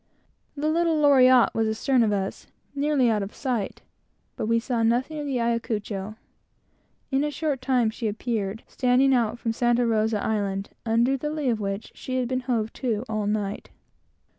The 0.57 0.67
little 0.71 0.95
Loriotte 0.97 1.53
was 1.53 1.67
astern 1.67 2.01
of 2.01 2.11
us, 2.11 2.47
nearly 2.73 3.07
out 3.11 3.21
of 3.21 3.35
sight; 3.35 3.83
but 4.35 4.47
we 4.47 4.59
saw 4.59 4.81
nothing 4.81 5.19
of 5.19 5.27
the 5.27 5.39
Ayacucho. 5.39 6.15
In 7.11 7.23
a 7.23 7.29
short 7.29 7.61
time 7.61 7.91
she 7.91 8.07
appeared, 8.07 8.63
standing 8.67 9.13
out 9.13 9.37
from 9.37 9.53
Santa 9.53 9.85
Rosa 9.85 10.17
Island, 10.23 10.69
under 10.87 11.17
the 11.17 11.29
lee 11.29 11.49
of 11.49 11.59
which 11.59 11.91
she 11.93 12.15
had 12.17 12.27
been 12.27 12.39
hove 12.39 12.73
to, 12.73 13.05
all 13.07 13.27
night. 13.27 13.69